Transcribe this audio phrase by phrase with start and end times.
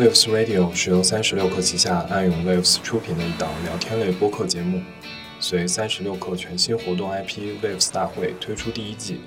[0.00, 4.80] Waves Radio 是由三十六氪旗下暗涌 Waves 出品的一档聊天类播客节目。
[5.40, 9.20] 随三十六氪全新活动 IP Waves 大会推出第一季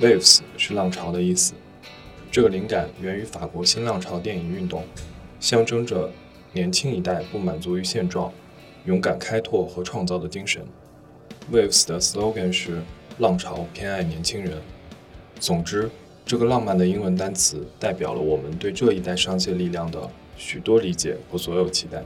[0.00, 1.52] ，Waves 是浪潮的意思。
[2.32, 4.82] 这个灵感源于法国新浪潮电影运动，
[5.38, 6.10] 象征着
[6.54, 8.32] 年轻一代不满足于现状、
[8.86, 10.64] 勇敢开拓和创造的精神。
[11.52, 12.80] Waves 的 slogan 是
[13.20, 14.62] “浪潮偏爱年轻人”。
[15.38, 15.90] 总之。
[16.30, 22.04] 这个浪漫的英文单词代表了我们对这一代商界力量的许多理解和所有期待。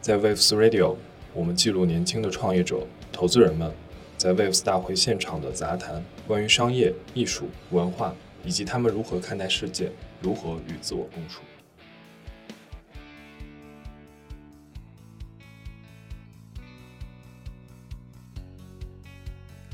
[0.00, 0.94] 在 Waves Radio，
[1.34, 3.68] 我们记录年轻的创业者、投资人们
[4.16, 9.90] 在 Waves 大会现场的杂谈，关于商业、艺术、文化以及他们如何看待世界，
[10.22, 11.42] 如何与自我共处。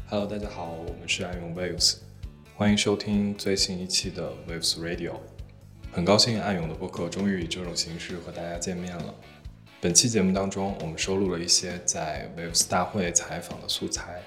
[0.09, 1.99] Hello，大家好，我们是爱用 Waves。
[2.57, 5.15] 欢迎收听最新一期的 Waves Radio，
[5.91, 9.13] 很高兴暗涌的播客终于以这种形式和大家见面了。
[9.81, 14.23] 本期节目当中，我们收录了一些在 Waves 大会采访的素材，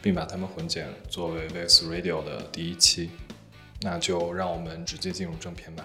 [0.00, 3.10] 并把它们混剪作为 Waves Radio 的第一期。
[3.80, 5.84] 那就让我们直接进入正片吧。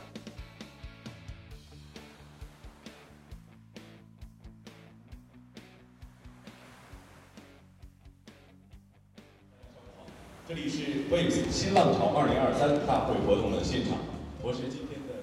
[10.47, 13.97] 这里是 Waves 新浪潮2023大会活动的现场，
[14.41, 15.13] 我是今天的。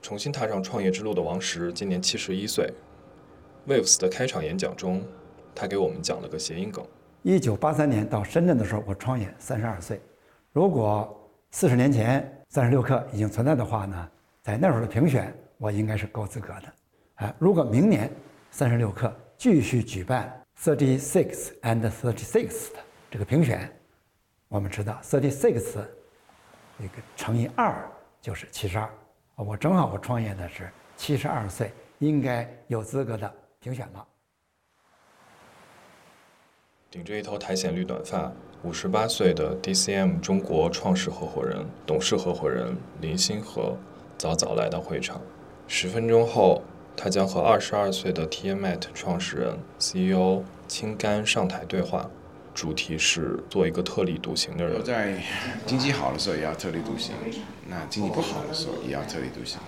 [0.00, 2.72] 重新踏上创业之路的王石今年七十一岁。
[3.68, 5.04] Waves 的开场演讲中，
[5.54, 6.82] 他给我们讲了个谐音梗。
[7.20, 10.00] 一九八三年到深圳的时候，我创业三十二岁。
[10.54, 16.72] 如果四十年前三十六氪已经存在的话呢，在那会儿的评选，我应该是够资格的。
[17.16, 18.10] 哎，如果明年
[18.50, 19.12] 三十六氪。
[19.42, 22.78] 继续举办 thirty six and thirty six 的
[23.10, 23.68] 这个评选，
[24.46, 25.84] 我们知道 thirty six
[26.76, 27.90] 那个乘以二
[28.20, 28.88] 就是七十二，
[29.34, 34.06] 我正好我创业的是七十二岁，应该有资格的评选了。
[36.88, 43.76] 顶着一头苔藓绿短发，五十八岁的 DCM 中国创始合伙人、董事合伙人林星河
[44.16, 45.20] 早早来到会场，
[45.66, 46.62] 十分钟后。
[46.96, 52.08] 他将和二十二岁的 TMAT 创始人、CEO 青干上台对话，
[52.54, 54.82] 主题是做一个特立独行的人。
[54.84, 55.20] 在
[55.66, 57.14] 经济好的时候也要特立独行，
[57.68, 59.58] 那经济不好的时候也要特立独行。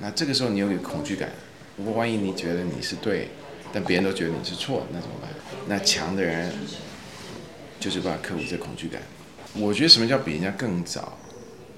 [0.00, 1.30] 那这个时候你有点恐惧感，
[1.76, 3.28] 如果万一你觉得你是对，
[3.72, 5.30] 但别人都觉得你是错，那怎么办？
[5.68, 6.52] 那强的人
[7.78, 9.00] 就是把克服这恐惧感。
[9.54, 11.16] 我觉得什么叫比人家更早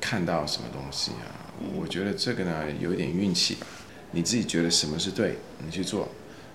[0.00, 1.52] 看到什么东西啊？
[1.76, 3.66] 我觉得这个呢，有一点运气吧。
[4.14, 6.08] 你自己觉得什么是对，你去做，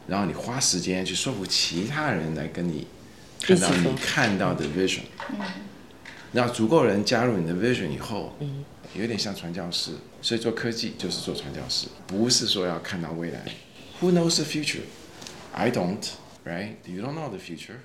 [0.08, 2.88] 然后你花时间去说服其他人来跟你
[3.42, 5.02] 看到你看到的 vision，
[6.32, 8.34] 然后足够人加入你的 vision 以后，
[8.96, 13.44] 有点像传教士，所以做科技就是做传教士，不是说要看到未来。
[14.00, 14.84] Who knows the future?
[15.52, 16.08] I don't,
[16.46, 16.76] right?
[16.86, 17.80] You don't know the future.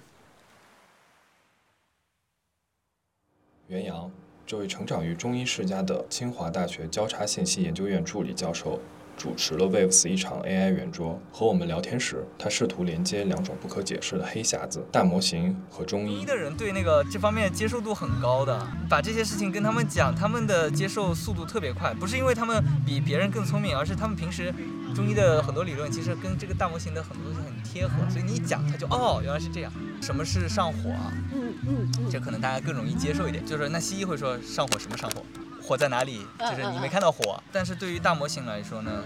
[3.66, 4.12] 袁洋，
[4.46, 8.80] 这位成长于中医世家的清华大学交叉信息研究院助理教授。
[9.16, 16.20] 主持了 Waves 一场 AI 圆桌，和我们聊天时，他试图连接两种不可解释的黑匣子——大模型和中医。
[16.20, 21.94] 医的人对那个这方面接受度很高的，把这些事情跟他们讲，他们的接受速度特别快。
[21.94, 24.52] 不是因为他们比别人更聪明，而是他们平时
[24.94, 29.72] 中医的很多理论其实跟这个大模型的很多东西很贴合，所以你一讲他就哦，原来是这样。
[30.02, 30.90] 什么是上火？
[31.32, 33.44] 嗯嗯，这可能大家更容易接受一点。
[33.46, 35.22] 就是那西医会说上火什么上火？
[35.66, 36.26] 火在哪里？
[36.38, 39.02] 就是你没看到火，但是对于大模型来说呢，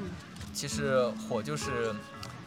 [0.52, 1.94] 其实火就是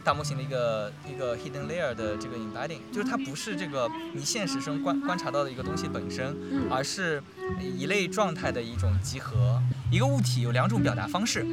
[0.04, 6.36] 大模型的一个一个 hidden layer 的这个 embedding，就是它不是这个你现实中观观察到的一个东西本身，
[6.70, 7.22] 而是
[7.60, 9.62] 一类状态的一种集合。
[9.90, 11.46] 一个物体有两种表达方式，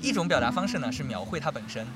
[0.00, 1.86] 一种表达方式呢是描绘它本身，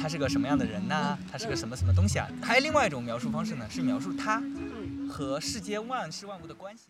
[0.00, 2.28] 它是个什么样的人呐，它是个什么什么东西啊？
[2.42, 4.42] 还有另外一种描述方式呢是描述它
[5.08, 6.88] 和世间万事万物的关系。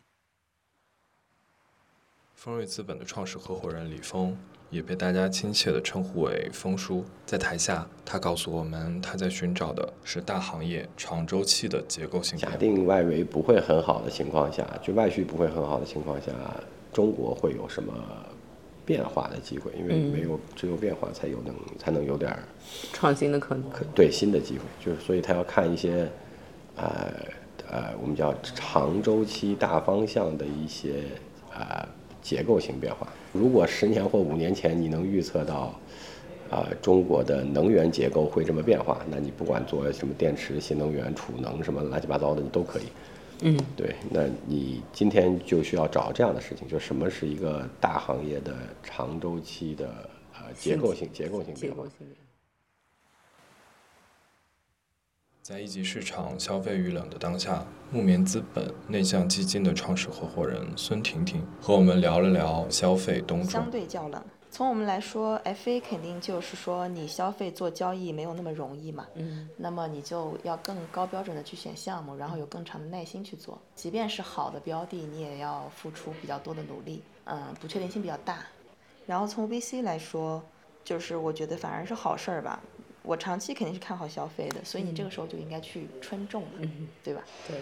[2.43, 4.35] 丰瑞资本的创始合伙人李峰，
[4.71, 7.05] 也被大家亲切地称呼为峰叔。
[7.27, 12.39] 在台下，他告诉我们，他在寻找的是大行业长周期的结构性。
[12.39, 16.33] 假定外围不会很好的情况下，就外需不会很好的情况下，
[16.95, 17.93] 中国会有什么
[18.87, 19.71] 变化的机会？
[19.79, 22.35] 因为没有只有变化才有能才能有点
[22.91, 23.65] 创新的可能。
[23.95, 26.11] 对新的机会，就是所以他要看一些，
[26.77, 27.13] 呃
[27.71, 31.03] 呃，我们叫长周期大方向的一些
[31.53, 31.87] 啊。
[32.23, 33.09] 结构性变化。
[33.33, 35.75] 如果十年或五年前你能预测到，
[36.51, 42.83] 啊，中国的能源结构会这么变化，那你不管做什么电池、新能源、储能什么乱七八糟的，你都可以。
[43.43, 49.89] 嗯，对，那你今天就需要找这样的事情，就什么是一个大行业的长周期的
[50.35, 51.85] 呃结构性结构性变化。
[55.51, 63.69] 在一级市场消费遇冷的当下，木棉资本内向基金的创始合伙人孙婷婷和我们聊了聊消费冬相。
[63.69, 64.23] 对较冷。
[64.49, 73.61] 从我们来说，FA 肯定就是说你消费做交易没有那么容易嘛，嗯，那么你就要更高标准的去选项目，然后有更长的耐心去做。
[73.75, 78.39] 即便是好的标的，你也要付出比较多的努力，嗯，不确定性比较大。
[79.05, 80.41] 然后从 VC 来说，
[80.85, 82.61] 就是我觉得反而是好事儿吧。
[83.03, 87.23] 我长期肯定是看好消费的，所以你这个时候就应该去春种嘛，嗯对吧？
[87.49, 87.61] 对，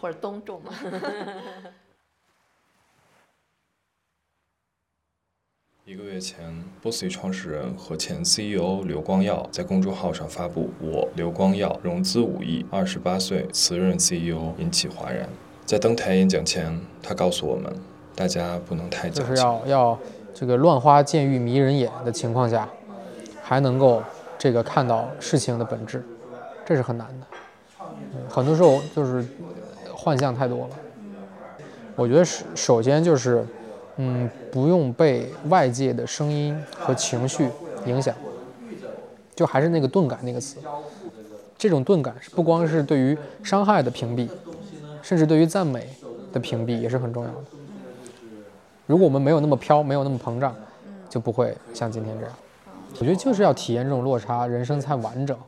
[0.00, 0.72] 或者冬种嘛。
[5.86, 15.28] 一个月前 b o s s y 创始人和前 CEO 刘光耀在公众号上发布“我刘光耀融资五亿，二十八岁辞任 CEO”，引起哗然。
[15.66, 17.74] 在登台演讲前，他告诉我们，
[18.14, 19.34] 大家不能太就是。
[19.36, 19.98] 要要
[20.32, 22.68] 这个乱花渐欲迷人眼的情况下，
[23.42, 24.00] 还能够
[24.40, 26.02] 这个看到事情的本质，
[26.64, 27.26] 这是很难的。
[28.26, 29.22] 很多时候就是
[29.94, 30.70] 幻象太多了。
[31.94, 33.46] 我觉得首首先就是，
[33.96, 37.50] 嗯，不用被外界的声音和情绪
[37.84, 38.14] 影响，
[39.34, 40.56] 就还是那个钝感那个词。
[41.58, 44.26] 这种钝感是不光是对于伤害的屏蔽，
[45.02, 45.86] 甚至对于赞美
[46.32, 47.44] 的屏蔽也是很重要的。
[48.86, 50.56] 如果我们没有那么飘，没有那么膨胀，
[51.10, 52.34] 就不会像今天这样。
[52.98, 55.38] 我觉得就是要体验这种落差，人生才完整。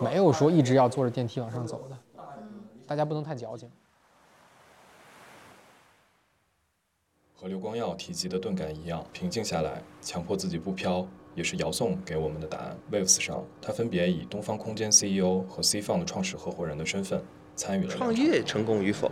[0.00, 2.22] 没有说一直要坐着电梯往上走的，
[2.86, 3.70] 大家不能太矫情。
[7.34, 12.76] 和刘光耀提及的钝感一样，平静下来，强迫自己不飘，也是姚颂给我们的答案。
[12.90, 17.22] Waves 上，他分别以东方空间 CEO 和 C 放的创始合伙人的身份
[17.54, 19.10] 参与了创业成功与否，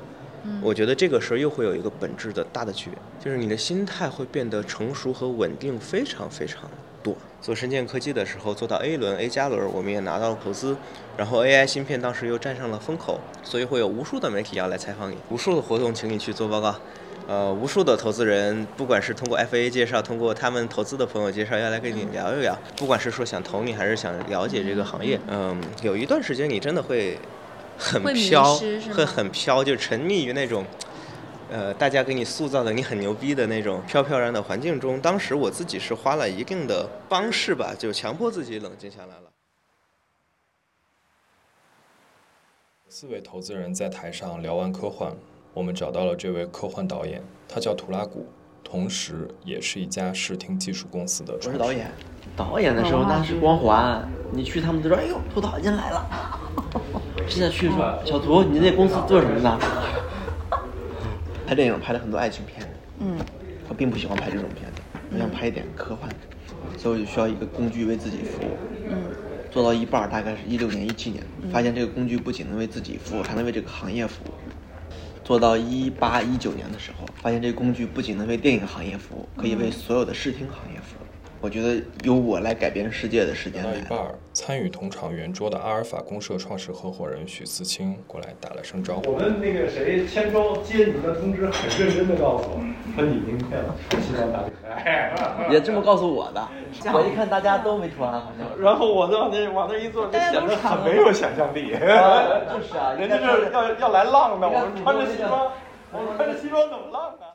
[0.62, 6.70] 我觉得这个时候又会有一个本质的大的区别，就是你的心态会变得成熟和稳定非常非常
[7.04, 7.14] 多。
[7.40, 10.74] 做深建科技的时候做到 A 轮、A 加轮，我们也拿到了投资，
[11.16, 16.74] 然后 AI 芯片当时又站上了风口，所以会有无数的媒体要来采访你，无数的活动请你去做报告。
[17.26, 22.58] 呃，无数的投资人，不管是通过 FA 介绍，通过他们投资的朋友介绍，要来跟你聊一聊。
[22.76, 27.18] 不管是说想投你，还是想了解这个行业，嗯，有一段时间你真的会
[27.78, 28.54] 很飘，
[28.94, 30.64] 会很飘，就沉溺于那种，
[31.54, 35.00] 呃，大家给你塑造的你很牛逼的那种飘飘然的环境中。
[35.00, 39.30] 当时我自己是花了一定的方式吧，就强迫自己冷静下来了。
[42.88, 45.14] 四位投资人在台上聊完科幻，
[45.52, 48.26] 我们找到了这位科幻导演，他叫图拉古，
[48.64, 51.40] 同时也是一家视听技术公司的我。
[51.40, 51.92] 是导演，
[52.36, 54.02] 导演的时候那是光环，
[54.32, 56.40] 你去他们都说，哎呦，涂导进来了。
[57.30, 59.56] 现在去说，小图，你那公司做什么的？
[61.46, 62.66] 拍电影拍了很多爱情片，
[63.00, 63.18] 嗯，
[63.68, 64.80] 我并不喜欢拍这种片子，
[65.12, 66.08] 我想拍一点科幻，
[66.78, 68.56] 所以我就需要一个工具为自己服务。
[68.88, 68.96] 嗯，
[69.50, 74.30] 做到一半儿，大概是一六年、一七年，发现这个工具不仅能为自己服务，还能为这个行业服务。
[75.22, 81.03] 做到一八一九年的时候，发现这个工具不仅能为电影行业服务，可以为所有的视听行业服务。
[81.44, 81.74] 我觉得
[82.04, 83.76] 由我来改变世界的时间来了。
[83.76, 89.12] 聊到一半儿，参与同场圆桌的阿尔法公社创始合伙人许思清过来打了声招呼。
[89.12, 92.56] 我们那个谁千庄接你们的通知，很认真的告诉我，
[92.96, 93.62] 说你明天
[94.00, 95.52] 希望大比赛。
[95.52, 96.48] 也这么告诉我的。
[96.94, 98.58] 我一看大家都没穿，好像。
[98.58, 101.72] 然后我就往那往那一坐，就显得很没有想象力。
[101.72, 105.52] 就是啊， 人家这要要来浪的，我们穿着西装，
[105.92, 107.26] 我们穿着西装怎么浪呢？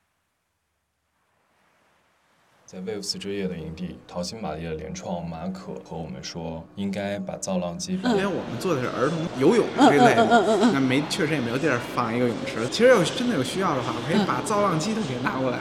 [2.72, 12.62] 在 Waves 之夜的营地，淘金玛丽的联创马可和我们说，应该把造浪机搬因为我们做的是儿童游泳这类的，那没确实也没有地儿放一个泳池。
[12.70, 15.58] 其实要真的有需要的话，可以把造浪机都给拿过来。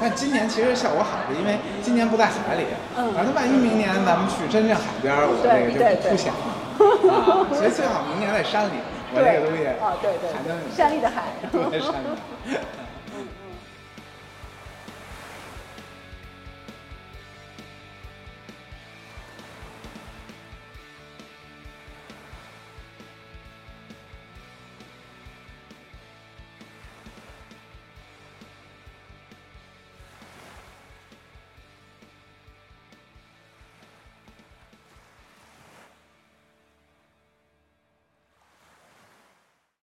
[0.00, 2.66] 但今年其实效果好，是因为今年不在海里，
[3.14, 6.50] 反正万一明年咱们去真正海边，我这个就不想了
[7.14, 7.46] 啊。
[7.54, 8.72] 所以最好明年在山里，
[9.14, 10.26] 我这个东西啊，对 对，
[10.74, 11.30] 山里的海，
[11.70, 12.58] 对山里。